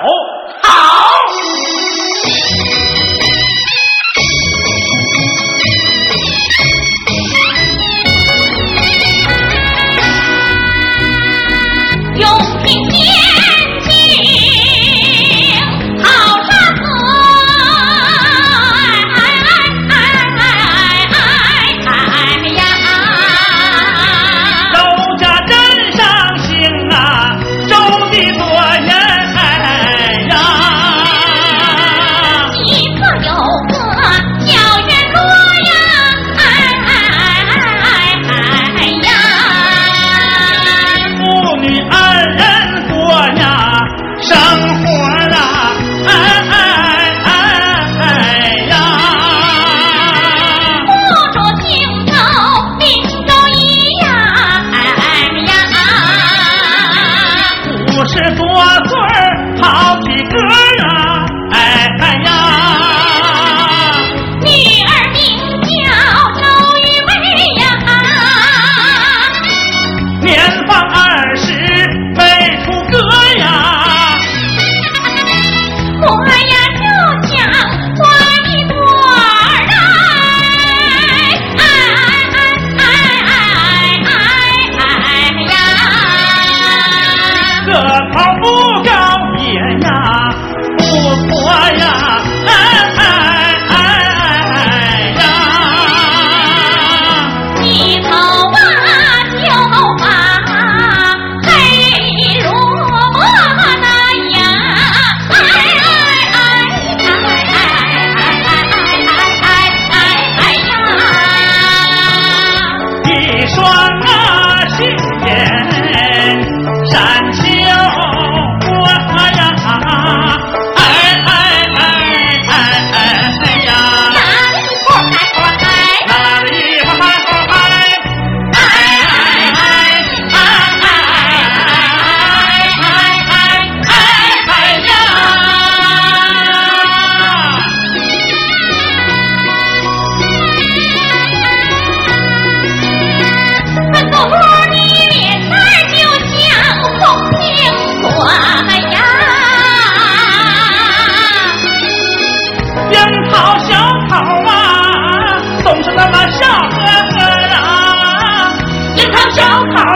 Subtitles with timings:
[0.00, 0.29] 好。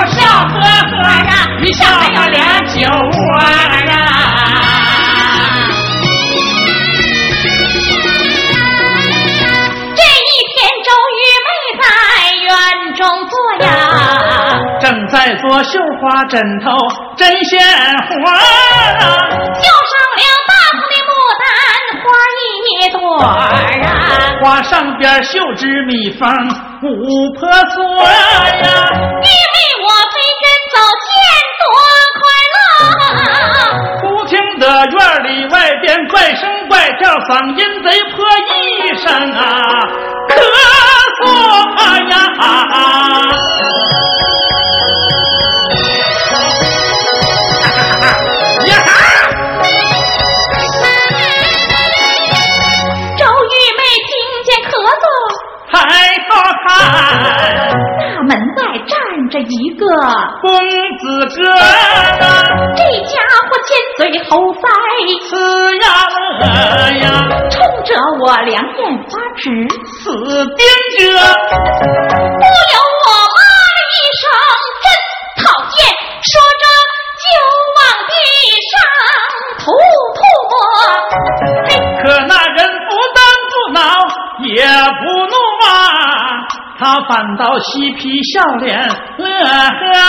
[0.07, 1.33] 笑呵呵呀
[1.63, 3.93] 你笑还有俩酒窝呀
[9.97, 11.49] 这一天周玉没
[11.81, 11.85] 在
[12.43, 12.51] 园
[12.95, 13.33] 中坐
[13.67, 13.69] 呀
[14.81, 16.71] 正在做绣花枕头
[17.17, 18.15] 针线活
[18.91, 21.45] 绣上了大红的牡丹
[22.03, 22.05] 花
[22.39, 22.99] 一朵
[23.83, 23.87] 呀
[24.43, 26.29] 花上边绣只蜜蜂
[26.83, 29.15] 五婆做呀。
[34.85, 39.41] 院里外边怪声怪叫，嗓音贼破一声啊，
[40.29, 40.33] 咳
[41.21, 41.25] 嗽
[42.11, 43.54] 呀啊。
[59.41, 59.85] 一个
[60.41, 60.51] 公
[60.99, 61.03] 子
[61.35, 61.43] 哥，
[62.77, 63.15] 这家
[63.45, 64.63] 伙尖嘴猴腮，
[65.29, 65.33] 呲
[65.83, 66.43] 牙乐
[67.01, 67.05] 呀，
[67.51, 67.89] 冲着
[68.21, 68.81] 我两眼
[69.11, 69.43] 发直，
[70.03, 70.03] 死
[70.57, 70.63] 盯
[70.97, 71.03] 着。
[71.11, 72.43] 不
[72.73, 73.39] 由我骂
[73.75, 74.23] 了一声，
[74.83, 74.87] 真
[75.43, 75.47] 讨
[75.77, 75.77] 厌，
[76.23, 76.65] 说着
[77.21, 77.25] 就
[77.77, 77.79] 往
[78.09, 78.13] 地
[78.71, 78.73] 上
[79.59, 79.65] 吐
[80.15, 80.19] 吐。
[80.51, 80.55] 沫，
[82.03, 82.59] 可那人
[82.89, 83.19] 不但
[83.51, 83.79] 不恼，
[84.45, 85.35] 也不怒
[85.67, 85.69] 啊。
[86.77, 88.77] 他反倒嬉皮笑脸，
[89.19, 90.01] 乐呵呵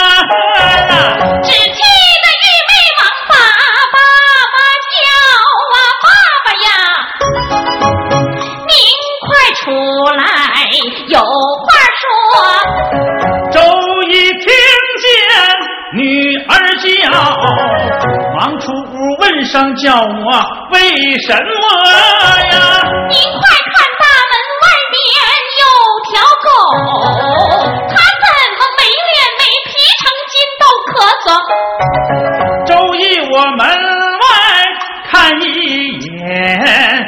[1.44, 3.34] 只记得玉妹王爸
[3.94, 3.98] 爸
[4.52, 4.56] 爸
[4.92, 4.98] 叫
[5.72, 6.08] 啊，爸
[6.44, 6.68] 爸呀，
[8.68, 8.74] 您
[9.22, 9.28] 快
[9.62, 9.64] 出
[10.18, 10.24] 来，
[11.08, 11.66] 有话
[12.02, 12.04] 说。
[13.52, 13.62] 周
[14.10, 14.44] 一听
[15.02, 15.08] 见
[15.94, 16.02] 女
[16.48, 16.84] 儿叫，
[18.38, 20.06] 忙出屋问声叫我
[20.72, 20.76] 为
[21.20, 21.40] 什么
[22.50, 22.54] 呀？
[23.10, 23.16] 您
[31.26, 32.40] 都咳嗽。
[32.66, 33.02] 周一
[33.32, 33.60] 我门
[34.22, 34.24] 外
[35.10, 35.12] 看
[35.42, 35.44] 一
[36.00, 36.24] 眼，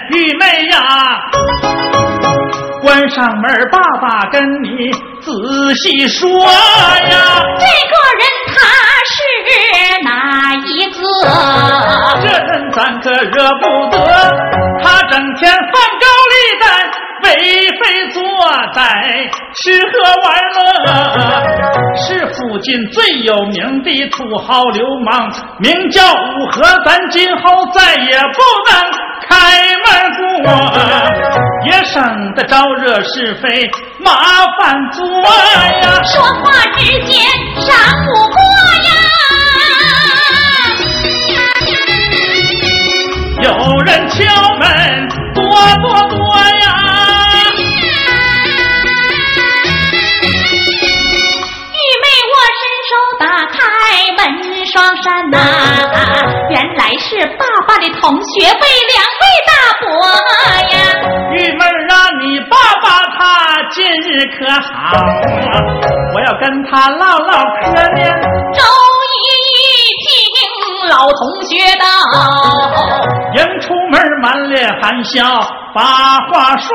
[0.09, 0.41] 玉妹
[0.71, 0.75] 呀，
[2.81, 4.91] 关上门，爸爸跟你
[5.21, 5.25] 仔
[5.75, 6.51] 细说呀。
[7.59, 8.53] 这个人他
[9.05, 9.15] 是。
[10.03, 10.97] 哪一个？
[12.21, 13.97] 这人咱可惹不得，
[14.83, 16.65] 他整天放高利贷，
[17.23, 17.27] 为
[17.79, 17.81] 非
[18.13, 18.21] 作
[18.73, 19.61] 歹，吃
[19.91, 19.93] 喝
[20.23, 20.25] 玩
[20.55, 20.57] 乐，
[21.95, 25.29] 是附近最有名的土豪流氓，
[25.59, 26.15] 名叫五
[26.51, 27.41] 和，咱今后
[27.73, 28.73] 再也不能
[29.27, 29.33] 开
[29.83, 29.85] 门
[30.43, 30.47] 过，
[31.65, 31.95] 也省
[32.35, 33.69] 得招惹是非，
[33.99, 34.11] 麻
[34.59, 35.01] 烦多
[35.81, 36.01] 呀。
[36.03, 36.43] 说话
[36.77, 37.15] 之间
[37.59, 37.73] 上
[38.05, 38.37] 不过
[38.85, 38.89] 呀，
[43.41, 43.47] 有
[43.85, 44.15] 人敲
[44.59, 44.65] 门，
[45.33, 45.43] 多
[45.81, 46.17] 多多！
[53.97, 54.21] 开门
[54.67, 55.39] 双扇呐、
[56.51, 58.61] 原来是爸爸的同学为
[58.93, 59.51] 两位大
[59.81, 59.87] 伯
[60.69, 60.77] 呀。
[61.33, 62.85] 玉妹儿啊，你爸爸
[63.17, 63.19] 他
[63.71, 65.57] 今日可好啊？
[66.13, 68.05] 我要跟他唠唠嗑呢。
[68.53, 68.61] 周
[69.25, 69.25] 一
[70.05, 70.07] 听
[70.89, 71.19] 老同
[71.49, 71.83] 学道，
[73.33, 75.25] 迎出门满脸含笑，
[75.73, 75.81] 把
[76.29, 76.69] 话说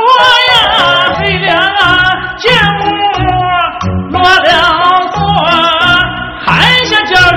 [0.50, 2.02] 呀，黑凉啊，
[2.36, 2.52] 见
[2.82, 4.50] 我落了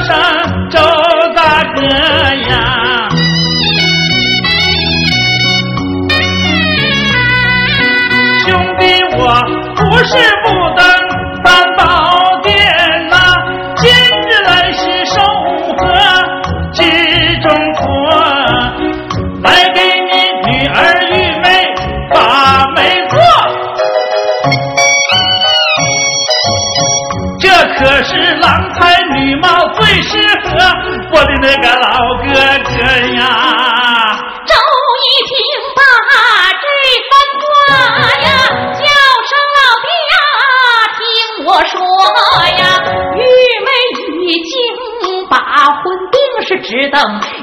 [0.08, 0.35] 想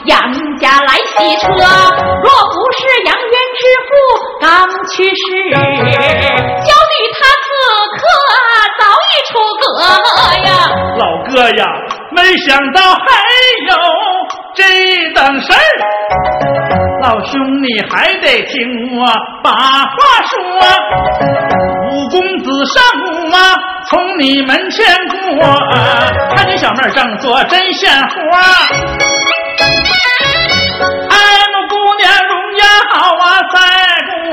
[0.06, 0.18] 杨
[0.58, 1.46] 家来喜车。
[1.48, 3.90] 若不是杨元之父
[4.40, 4.46] 刚
[4.88, 5.20] 去世，
[5.52, 7.48] 小女她此
[7.98, 8.00] 刻
[8.78, 9.62] 早已出阁
[10.44, 10.48] 呀。
[10.98, 11.60] 老哥呀，
[12.10, 13.00] 没想到还
[13.68, 13.70] 有
[14.54, 14.62] 这
[15.14, 15.56] 等事儿。
[17.02, 17.32] 老兄，
[17.62, 19.00] 你还得听我
[19.42, 19.96] 把话
[20.28, 20.32] 说。
[21.90, 23.36] 五公子上午啊，
[23.88, 25.16] 从你门前过，
[26.36, 28.14] 看见小妹正做针线活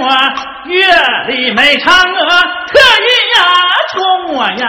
[0.09, 0.17] 再过
[0.65, 0.85] 月
[1.27, 2.29] 里没嫦娥，
[2.67, 3.39] 特意呀
[3.91, 4.65] 托我呀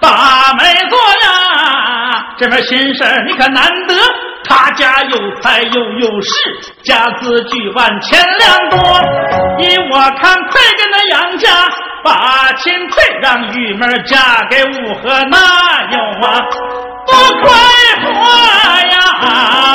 [0.00, 2.24] 把媒做呀。
[2.38, 3.94] 这门亲事你可难得，
[4.48, 6.30] 他家有财又有势，
[6.82, 8.78] 家资巨万千两多。
[9.58, 11.50] 依我看，快跟那杨家
[12.02, 15.38] 把亲退，让玉妹嫁给五和，那
[15.92, 16.40] 有啊
[17.06, 17.12] 不
[17.42, 17.52] 快
[18.02, 18.08] 活
[18.90, 19.73] 呀？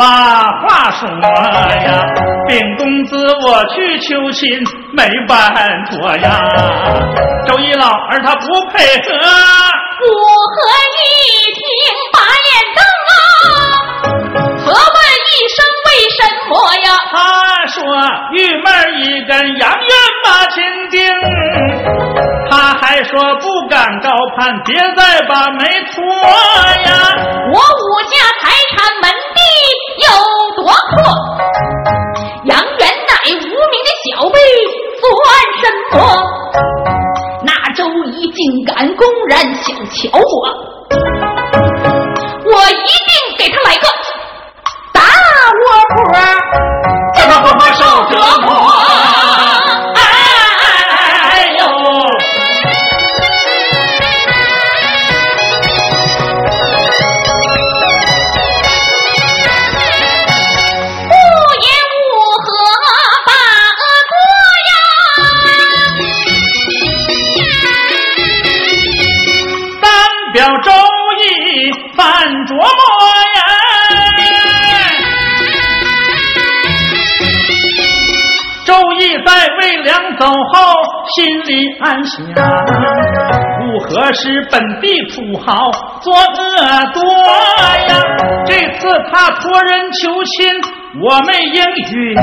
[0.00, 2.00] 把话说呀。
[2.48, 3.14] 禀公子，
[3.46, 4.48] 我去求亲
[4.92, 5.54] 没办
[5.90, 6.40] 妥呀。
[7.46, 9.12] 周一老儿他不配合，
[10.00, 10.08] 五
[10.48, 10.56] 合
[10.96, 11.04] 一
[11.52, 11.60] 听
[12.14, 12.80] 把眼瞪
[13.10, 13.12] 啊，
[14.64, 14.74] 责问
[15.28, 16.50] 一声为什么
[16.82, 16.88] 呀？
[17.12, 17.14] 他
[17.80, 17.88] 说
[18.32, 19.88] 玉妹儿一根杨元
[20.22, 21.00] 把亲定，
[22.50, 26.90] 他还说不敢高攀，别再把媒拖呀。
[27.50, 29.40] 我武家财产门第
[30.04, 30.06] 有
[30.56, 31.00] 多阔？
[32.44, 34.36] 杨元乃无名的小辈，
[35.00, 35.10] 算
[35.62, 35.62] 什
[35.96, 35.96] 么？
[37.46, 37.78] 那周
[38.12, 40.22] 一竟敢公然小瞧我，
[42.44, 43.88] 我一定给他来个
[44.92, 45.00] 大
[45.56, 45.64] 窝
[45.96, 46.12] 婆，
[48.10, 48.99] 德国。
[82.06, 82.44] 心里暗想，
[83.60, 85.70] 如何使本地土豪
[86.00, 87.00] 作恶多
[87.88, 87.90] 呀？
[88.46, 90.48] 这次他托人求亲。
[91.00, 91.62] 我没应
[91.94, 92.16] 允，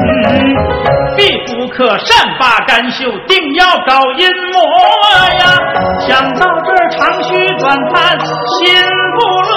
[1.15, 4.59] 必不可善罢甘休，定要搞阴谋
[5.39, 5.41] 呀！
[6.01, 8.75] 想到这，长吁短叹，心
[9.15, 9.19] 不
[9.50, 9.55] 乐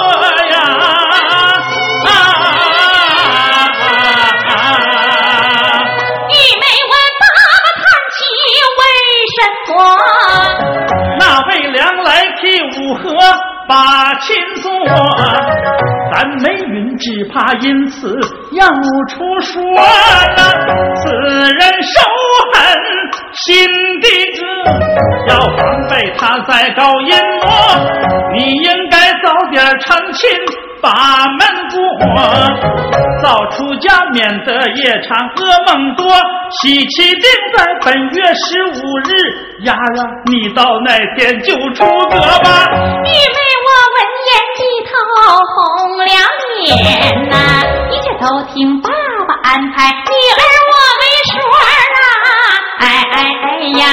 [11.19, 13.03] 那魏良来替五河
[13.67, 14.71] 把亲做，
[16.11, 18.17] 咱没云，只怕因此。
[18.51, 19.61] 要出说，
[21.01, 21.09] 此
[21.53, 21.93] 人手
[22.53, 22.55] 狠
[23.33, 23.67] 心
[24.01, 24.05] 地
[24.41, 24.45] 恶，
[25.29, 27.47] 要防备他再搞阴谋。
[28.33, 30.29] 你应该早点成亲，
[30.81, 30.89] 把
[31.37, 31.77] 门过，
[33.21, 36.05] 早出家免得夜长噩梦多。
[36.61, 37.23] 喜期定
[37.55, 39.09] 在本月十五日，
[39.61, 39.79] 丫呀，
[40.25, 42.67] 你到那天就出阁吧。
[42.67, 43.97] 玉梅，我闻
[44.27, 44.59] 言低
[44.89, 44.91] 头
[45.45, 45.55] 红
[45.97, 46.03] 了
[46.59, 47.33] 脸呐。
[48.19, 48.89] 都听爸
[49.27, 51.33] 爸安排，女儿我没说
[51.65, 52.29] 啊，
[52.79, 53.45] 哎哎哎
[53.79, 53.83] 呀！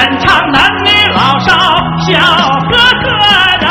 [0.00, 1.52] 南唱男女老少
[2.08, 2.16] 小
[2.70, 3.06] 哥哥
[3.60, 3.66] 的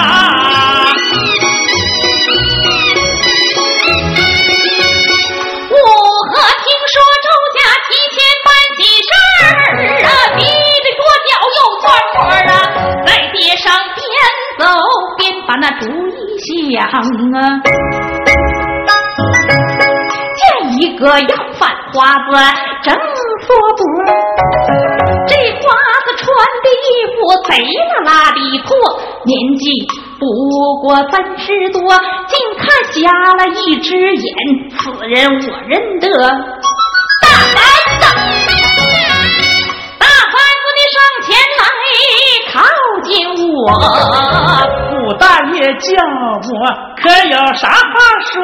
[5.71, 5.77] 我
[6.29, 7.57] 和听说周家
[7.88, 9.50] 提前办喜事儿
[10.05, 10.07] 啊
[10.38, 12.53] 你的左脚又钻儿啊。
[13.07, 14.05] 在街上边
[14.59, 14.62] 走
[15.17, 16.38] 边把那主意
[16.75, 16.88] 想
[17.33, 17.38] 啊。
[20.38, 20.41] 这
[20.77, 22.29] 一个要犯花子
[22.83, 23.81] 正说不
[27.43, 27.63] 贼
[28.03, 28.69] 拉拉的破，
[29.25, 29.88] 年纪
[30.19, 30.25] 不
[30.81, 31.79] 过三十多，
[32.27, 33.00] 近看瞎
[33.36, 34.69] 了一只眼。
[34.71, 36.05] 此人我认得，
[37.21, 37.55] 大番
[38.00, 38.03] 子，
[39.98, 41.27] 大番子，你上前
[41.59, 41.62] 来
[42.51, 42.53] 靠
[43.03, 43.07] 近
[43.48, 43.53] 我。
[44.91, 45.88] 武大爷叫
[46.50, 46.51] 我，
[47.01, 47.93] 可有啥话
[48.31, 48.36] 说？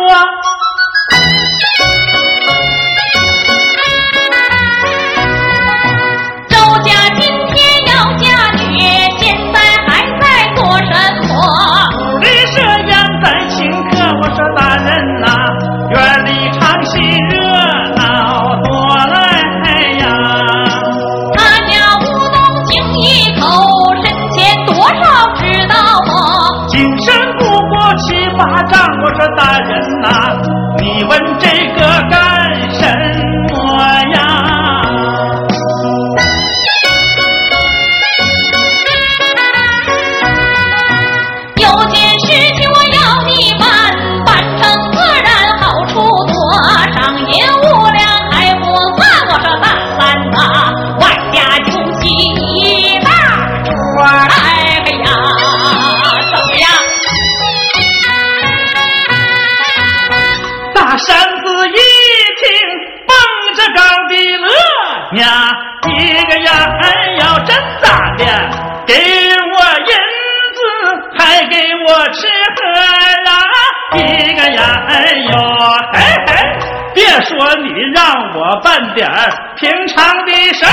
[77.93, 79.09] 让我办点
[79.57, 80.69] 平常的事儿，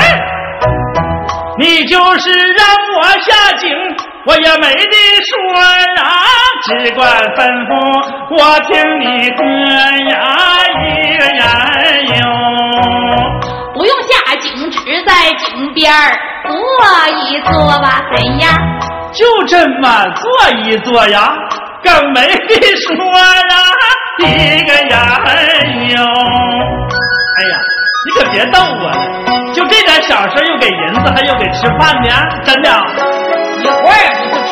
[1.57, 2.65] 你就是让
[2.97, 3.69] 我下井，
[4.25, 4.95] 我也没得
[5.27, 5.33] 说
[6.01, 6.03] 啊，
[6.63, 7.71] 只管吩咐
[8.37, 9.41] 我听你的
[10.11, 10.15] 呀，
[10.79, 11.41] 一个呀
[12.15, 12.21] 哟。
[13.73, 15.91] 不用下井，只在井边
[16.43, 16.51] 坐
[17.09, 17.51] 一坐
[17.81, 18.51] 吧，怎样？
[19.13, 20.23] 就这么坐
[20.63, 21.33] 一坐呀，
[21.83, 23.53] 更没得说啊。
[24.19, 24.21] 一
[24.63, 25.37] 个呀，哎呦，哎呀，
[25.83, 26.42] 你可
[28.33, 32.09] 别逗我了，就这点小事又给银子，还又给吃饭呢，
[32.43, 32.69] 真的。
[33.61, 34.42] 一会儿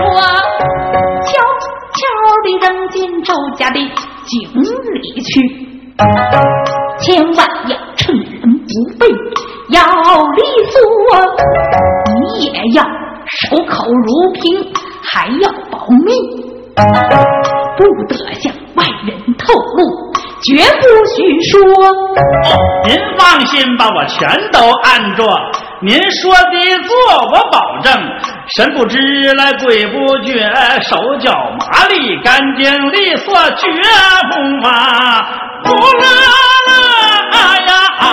[0.00, 0.20] 拿
[0.58, 0.60] 着，
[1.26, 1.30] 悄
[1.94, 1.98] 悄
[2.44, 3.78] 地扔进周家的
[4.24, 5.30] 井里去，
[7.00, 7.38] 千万
[7.68, 9.06] 要趁人不备，
[9.70, 10.40] 要利
[10.70, 10.76] 索，
[12.14, 12.82] 你也要
[13.26, 16.12] 守口如瓶，还要保密，
[17.76, 17.78] 不
[18.08, 19.78] 得向外人透露，
[20.42, 20.82] 绝不
[21.14, 21.18] 许
[21.50, 21.52] 说。
[21.88, 22.48] 哦，
[22.86, 25.24] 您放心吧，我全都按着
[25.82, 26.94] 您说的做，
[27.32, 27.90] 我保证。
[28.54, 30.34] 神不知来鬼不觉，
[30.82, 33.66] 手脚麻利，干净利索，绝
[34.30, 34.32] 不
[34.62, 35.22] 马
[35.64, 36.04] 不啦
[36.66, 36.72] 啦
[37.66, 37.72] 呀！
[37.98, 38.04] 啊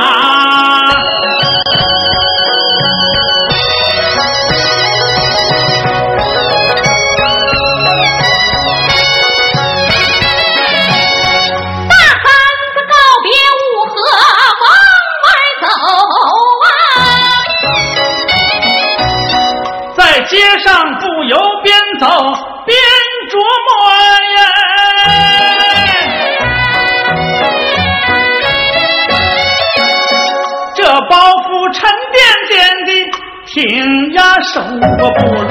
[33.57, 34.21] 挺呀
[34.53, 35.49] 手我不如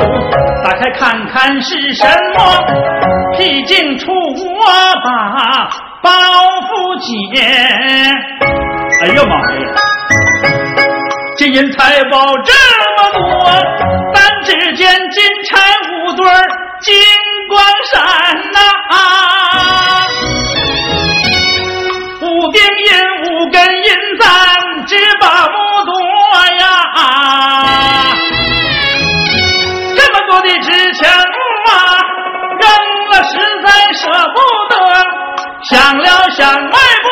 [0.62, 2.06] 打开看看是什
[2.38, 2.38] 么。
[3.36, 4.64] 僻静处我
[5.02, 5.68] 把
[6.00, 6.10] 包
[6.68, 7.42] 袱解。
[9.02, 9.66] 哎呀妈呀！
[11.36, 12.52] 金银财宝这
[12.94, 13.50] 么多，
[14.14, 15.58] 但只见金钗
[15.90, 16.24] 五对
[16.82, 16.94] 金
[17.48, 17.94] 光闪
[18.52, 18.58] 呐、
[22.22, 22.88] 五锭银
[23.24, 24.24] 五根银簪
[24.86, 25.52] 只把不
[25.84, 25.92] 多
[26.58, 26.64] 呀，
[30.36, 31.72] 我的值钱啊，
[32.60, 32.68] 扔
[33.08, 34.02] 了实在舍
[34.34, 34.36] 不
[34.68, 34.74] 得，
[35.70, 37.06] 想了想卖不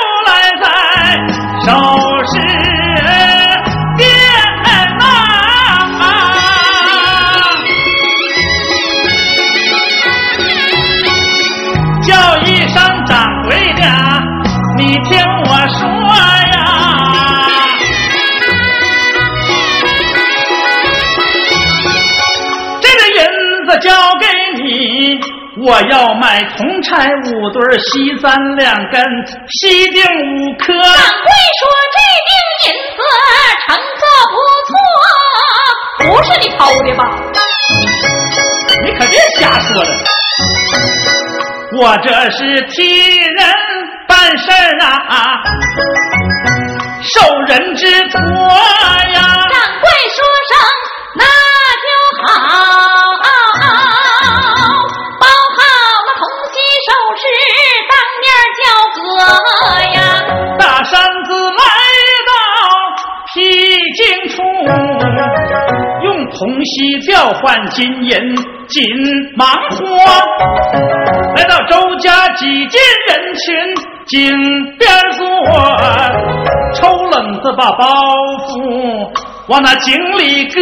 [26.56, 29.02] 铜钗五对儿，锡簪两根，
[29.48, 30.72] 锡锭五颗。
[30.72, 30.82] 掌
[31.22, 31.28] 柜
[31.60, 31.62] 说
[31.94, 32.34] 这锭银
[32.96, 33.00] 子
[33.66, 34.34] 成色不
[34.68, 34.72] 错，
[36.10, 37.02] 不是你偷的吧？
[38.84, 39.88] 你可别瞎说了，
[41.80, 42.38] 我这是
[42.70, 43.38] 替人
[44.08, 44.54] 办事儿
[45.08, 45.42] 啊，
[47.02, 47.14] 受
[47.48, 48.18] 人之托
[49.12, 49.18] 呀。
[49.50, 50.18] 掌柜说
[50.50, 50.52] 声
[51.16, 51.24] 那
[51.84, 51.86] 就
[52.26, 52.28] 好，
[58.94, 59.58] 饰，当面交割
[59.94, 59.98] 呀。
[60.58, 60.92] 大山
[61.24, 61.62] 子来
[62.28, 62.32] 到
[63.34, 63.34] 僻
[63.96, 64.42] 静处，
[66.04, 68.12] 用铜锡调换金银，
[68.68, 68.82] 紧
[69.36, 69.84] 忙活。
[71.36, 73.74] 来到周家挤进人群，
[74.06, 74.32] 井
[74.78, 75.24] 边坐，
[76.74, 77.84] 抽冷子把包
[78.48, 79.10] 袱
[79.48, 80.60] 往那井里搁。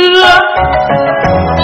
[1.58, 1.62] 第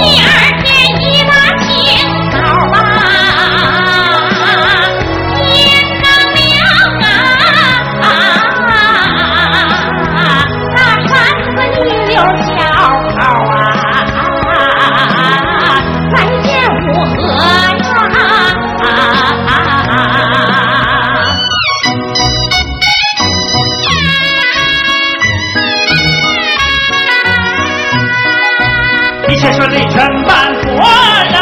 [29.29, 31.37] 一切顺利全办妥呀，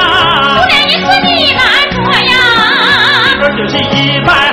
[0.59, 1.95] 姑娘，你说你拿着
[2.27, 2.35] 呀，
[3.41, 4.46] 这就是一拜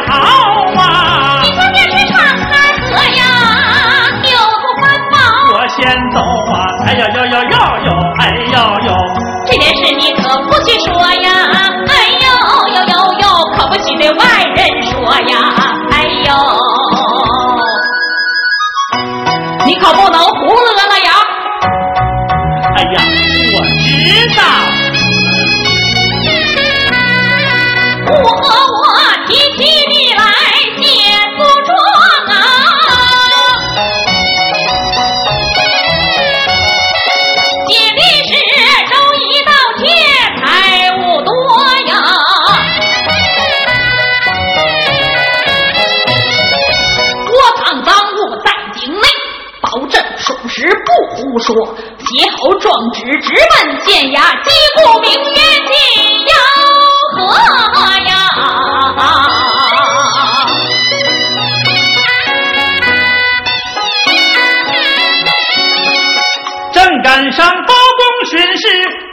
[51.43, 51.53] 说
[51.99, 55.35] 写好状纸，直奔县衙，击鼓鸣冤，
[55.67, 55.75] 紧
[56.25, 56.29] 吆
[57.15, 57.19] 喝
[58.07, 58.11] 呀！
[66.71, 68.01] 正赶上包公
[68.31, 68.61] 巡视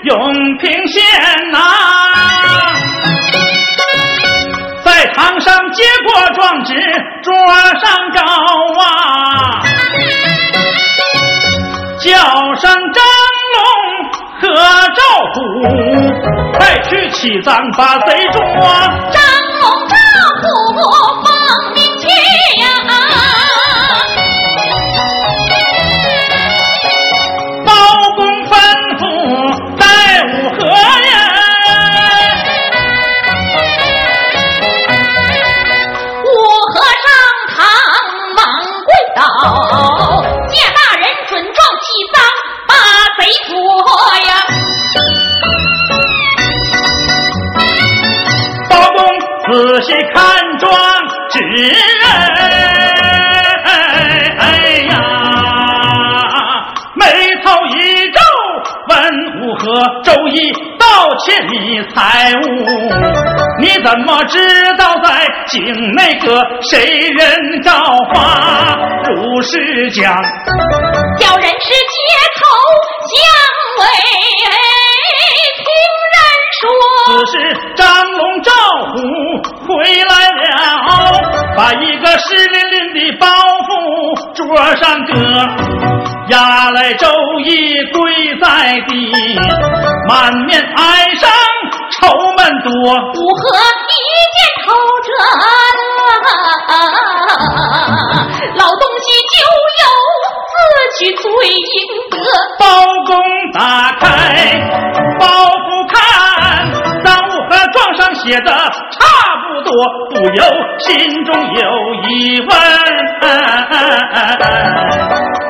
[0.04, 0.16] 永
[0.58, 1.02] 平县
[1.50, 1.58] 呐，
[4.84, 6.74] 在堂上接过状纸，
[7.22, 7.34] 桌
[7.80, 8.20] 上高
[8.80, 9.69] 啊。
[12.02, 12.08] 叫
[12.56, 13.04] 声张
[13.52, 13.60] 龙
[14.40, 14.46] 和
[14.96, 15.00] 赵
[15.34, 15.36] 虎，
[16.56, 16.58] 快
[16.88, 18.40] 去起葬把贼捉。
[19.10, 19.20] 张
[19.60, 19.94] 龙、赵
[20.40, 20.42] 虎
[21.22, 21.26] 奉
[21.74, 22.08] 命去
[64.10, 64.36] 么知
[64.76, 65.62] 道在井
[65.94, 67.70] 内个谁人告
[68.12, 68.76] 发？
[69.04, 70.12] 如是讲。
[71.20, 72.00] 叫人是街
[72.34, 72.40] 头
[73.06, 73.12] 巷
[73.78, 73.82] 尾
[75.56, 75.64] 听
[76.10, 76.14] 人
[76.58, 76.62] 说，
[77.06, 77.32] 此时
[77.76, 78.50] 张龙赵
[78.90, 78.92] 虎
[79.66, 79.70] 回
[80.02, 80.42] 来了，
[81.56, 83.30] 把一个湿淋淋的包袱
[84.50, 85.14] 桌上搁，
[86.30, 87.06] 压来周
[87.44, 87.48] 易
[87.92, 88.00] 跪
[88.42, 88.92] 在地，
[90.08, 91.30] 满面哀伤
[91.92, 92.68] 愁闷多。
[92.74, 93.42] 五合
[93.86, 93.94] 一
[94.34, 94.74] 见头
[95.06, 95.08] 着
[98.56, 99.38] 老东西就
[99.78, 99.84] 有。
[100.50, 100.58] 自
[100.98, 101.74] 取罪应
[102.10, 102.12] 得。
[102.58, 102.62] 包
[103.06, 103.10] 公
[103.54, 103.60] 打
[104.00, 104.04] 开
[105.18, 105.94] 包袱看，
[107.04, 108.50] 赃物和状上写的
[109.70, 109.76] 差
[110.10, 110.42] 不，由
[110.80, 110.88] 心
[111.24, 111.62] 中有
[112.08, 112.08] 疑
[112.40, 112.50] 问，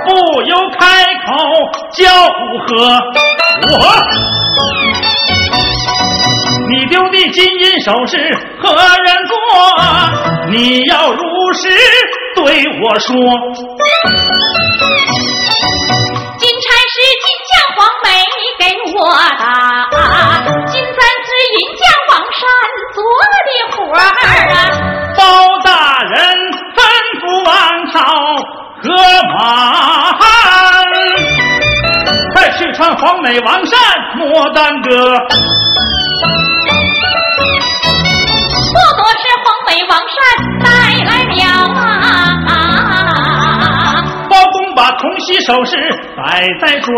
[0.07, 0.09] 不
[0.43, 0.79] 由开
[1.27, 1.29] 口
[1.93, 2.29] 叫五
[2.67, 2.69] 和，
[3.63, 3.73] 我，
[6.69, 8.13] 你丢的金银首饰
[8.61, 9.33] 何人做？
[10.51, 11.23] 你要如
[11.55, 11.71] 实
[12.37, 12.43] 对
[12.83, 13.09] 我说。
[16.39, 18.07] 金钗是金将黄梅
[18.59, 18.99] 给我
[19.39, 19.45] 的，
[33.21, 33.79] 去传黄梅王善
[34.17, 34.89] 莫耽搁。
[38.73, 40.17] 不多是，黄梅王善
[40.65, 40.69] 带
[41.05, 41.39] 来了
[41.75, 42.55] 啊！
[44.29, 45.77] 包公把铜锡首饰
[46.17, 46.95] 摆在桌，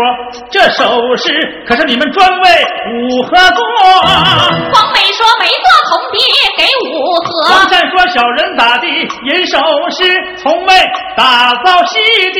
[0.53, 0.85] 这首
[1.17, 1.33] 诗
[1.67, 2.49] 可是你们专为
[2.93, 3.65] 五合做。
[4.05, 6.15] 黄梅说没做铜的
[6.55, 6.93] 给五
[7.25, 7.25] 合。
[7.55, 9.57] 王山说小人打的银首
[9.89, 10.05] 饰
[10.37, 10.75] 从未
[11.17, 12.39] 打造锡的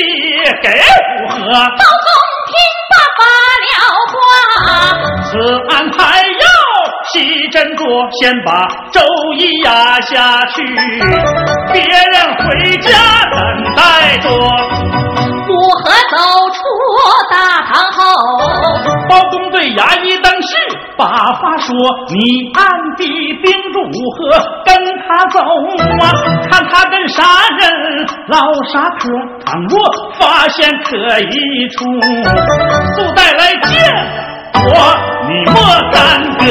[0.62, 1.38] 给五合。
[1.42, 2.08] 包公
[2.46, 2.54] 听
[2.92, 3.22] 罢发
[3.66, 3.68] 了
[4.12, 4.16] 话，
[5.26, 5.32] 此
[5.76, 6.46] 安排要
[7.12, 7.14] 细
[7.50, 7.82] 斟酌，
[8.22, 9.02] 先把周
[9.34, 10.62] 易压下去，
[11.74, 12.92] 别人回家
[13.32, 13.42] 等
[13.76, 13.82] 待
[19.14, 20.58] 包公对衙役等事
[20.98, 21.70] 把话说
[22.10, 22.66] ：“你暗
[22.98, 23.06] 地
[23.44, 24.18] 盯住五和，
[24.66, 24.74] 跟
[25.06, 25.38] 他走
[26.02, 26.04] 啊，
[26.50, 27.22] 看他跟啥
[27.60, 27.70] 人
[28.30, 28.42] 唠
[28.74, 29.12] 啥嗑。
[29.46, 29.78] 倘若
[30.18, 31.86] 发现可疑处，
[32.96, 33.72] 速带来见
[34.66, 34.98] 我，
[35.30, 36.02] 你莫耽
[36.40, 36.44] 搁。”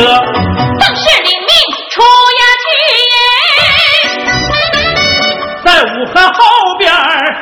[0.79, 1.51] 正是领命
[1.91, 2.01] 出
[2.39, 2.65] 衙去
[3.11, 3.17] 耶，
[5.65, 6.39] 在五河后
[6.79, 6.87] 边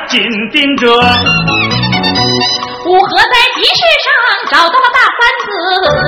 [0.07, 0.19] 紧
[0.51, 0.89] 盯着。
[2.91, 4.11] 五合在集市上
[4.51, 5.47] 找到了大三子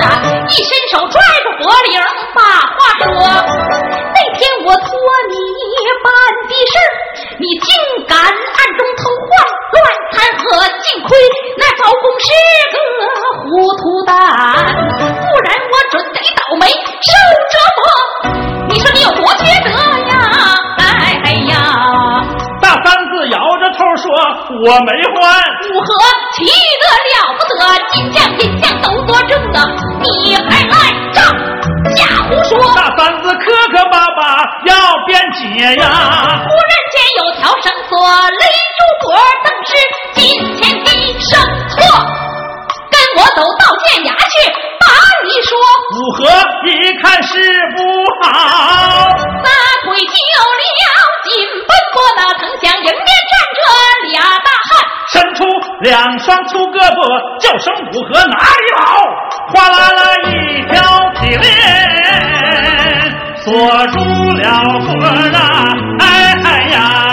[0.03, 0.05] 啊，
[0.49, 1.95] 一伸手拽住脖领，
[2.35, 4.91] 把话说：那天我托
[5.31, 5.33] 你
[6.03, 6.11] 办
[6.43, 6.91] 的事儿，
[7.39, 7.71] 你竟
[8.05, 8.27] 敢暗
[8.75, 9.31] 中偷换，
[9.71, 10.43] 乱弹劾，
[10.83, 11.15] 幸亏
[11.55, 12.27] 那包公是
[12.73, 12.75] 个
[13.39, 13.47] 糊
[13.79, 14.11] 涂蛋，
[14.99, 17.15] 不然我准得倒霉受
[17.47, 17.81] 折磨。
[18.67, 20.11] 你说你有多缺德呀？
[21.23, 21.55] 哎呀！
[22.61, 24.11] 大三子摇着头说
[24.67, 25.21] ：“我没换。”
[25.73, 25.87] 五河
[26.35, 26.45] 气
[26.81, 29.65] 得了不得，金将银将都作证啊！
[30.03, 30.75] 你还赖
[31.11, 31.25] 账，
[31.95, 32.75] 瞎胡说！
[32.75, 34.21] 大三子磕磕巴巴
[34.65, 34.75] 要
[35.07, 35.83] 辩解呀。
[36.45, 38.43] 忽然间有条绳索勒
[38.77, 39.73] 住脖，登时
[40.13, 40.21] 今
[40.57, 40.87] 天的
[41.19, 41.75] 生错，
[42.91, 44.33] 跟我走到县衙去
[44.79, 44.85] 把
[45.25, 45.57] 你说。
[45.89, 46.21] 五合
[46.69, 47.33] 一看是
[47.75, 47.81] 不
[48.21, 48.29] 好？
[49.09, 49.49] 撒
[49.85, 50.13] 腿就
[50.61, 50.85] 了，
[51.23, 53.59] 紧奔过那藤乡，迎面站着
[54.11, 54.92] 俩大汉。
[55.13, 55.45] 伸出
[55.81, 56.97] 两双粗胳膊，
[57.39, 58.81] 叫声五河哪里跑？
[59.53, 60.31] 哗啦啦一
[60.73, 60.73] 条
[61.13, 61.45] 铁链
[63.37, 63.45] 锁
[63.87, 63.99] 住
[64.39, 64.43] 了
[64.79, 64.89] 河
[65.37, 65.37] 啊！
[65.99, 66.03] 哎
[66.43, 67.12] 哎呀！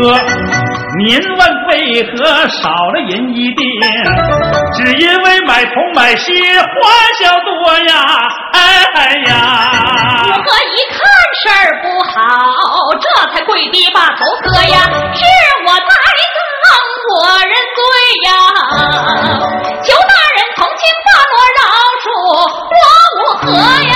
[0.00, 0.18] 哥。
[0.96, 3.60] 您问为何少了银一锭？
[4.74, 6.62] 只因为买铜买锡花
[7.18, 7.50] 销多
[7.88, 7.92] 呀！
[8.52, 8.58] 哎
[8.94, 9.32] 哎呀！
[10.36, 10.96] 我一看
[11.42, 12.14] 事儿不好，
[13.00, 14.78] 这才跪地把头磕呀，
[15.14, 15.20] 是
[15.66, 15.82] 我栽
[16.62, 16.64] 赃
[17.10, 17.80] 我认罪
[18.24, 18.30] 呀，
[19.82, 21.60] 求大人从轻把我饶
[22.04, 22.06] 恕
[22.70, 22.78] 我
[23.18, 23.42] 无何
[23.88, 23.92] 呀，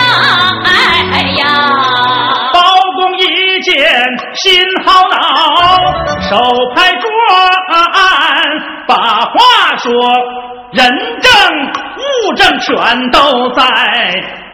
[4.42, 5.16] 心好恼，
[6.28, 6.36] 手
[6.74, 7.10] 拍桌
[7.72, 7.82] 案，
[8.86, 9.90] 把话说，
[10.72, 10.88] 人
[11.20, 11.30] 证
[11.96, 13.64] 物证全都在，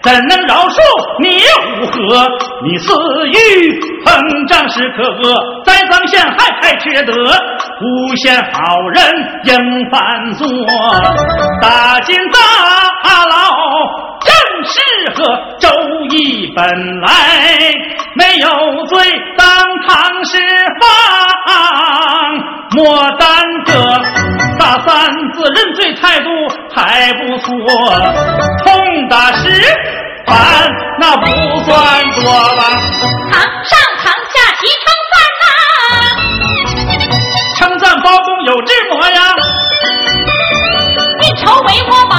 [0.03, 0.79] 怎能饶恕
[1.20, 1.42] 你
[1.83, 2.27] 五合？
[2.62, 2.94] 你私
[3.29, 3.35] 欲
[4.05, 9.05] 膨胀是可恶，栽赃陷害太缺德，诬陷好人
[9.44, 10.47] 应犯错，
[11.61, 12.38] 打进大
[13.27, 13.35] 牢。
[14.25, 14.33] 正
[14.64, 14.81] 适
[15.14, 15.68] 合周
[16.09, 16.64] 易本
[17.03, 17.09] 来
[18.14, 18.49] 没有
[18.87, 18.97] 罪，
[19.87, 20.38] 当堂释
[20.81, 20.83] 放，
[22.73, 23.25] 莫耽
[23.66, 23.73] 搁。
[24.59, 26.29] 大三子认罪态度
[26.75, 27.47] 还不错，
[28.64, 29.42] 痛打实
[30.27, 30.37] 反
[30.99, 31.27] 那不
[31.64, 31.75] 算
[32.14, 32.23] 多
[32.57, 32.62] 吧？
[33.31, 35.44] 堂上堂下齐称赞呐、
[37.59, 39.20] 称赞包公有志模呀，
[41.23, 42.14] 运筹帷幄把